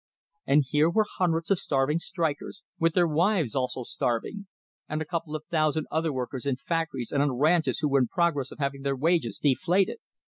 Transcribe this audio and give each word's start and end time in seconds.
And 0.47 0.63
here 0.67 0.89
were 0.89 1.05
hundreds 1.07 1.51
of 1.51 1.59
starving 1.59 1.99
strikers, 1.99 2.63
with 2.79 2.95
their 2.95 3.07
wives, 3.07 3.55
also 3.55 3.83
starving; 3.83 4.47
and 4.89 4.99
a 4.99 5.05
couple 5.05 5.35
of 5.35 5.45
thousand 5.45 5.85
other 5.91 6.11
workers 6.11 6.47
in 6.47 6.55
factories 6.55 7.11
and 7.11 7.21
on 7.21 7.33
ranches 7.37 7.81
who 7.81 7.87
were 7.89 7.99
in 7.99 8.07
process 8.07 8.49
of 8.49 8.57
having 8.57 8.81
their 8.81 8.95
wages 8.95 9.37
"deflated." 9.37 9.99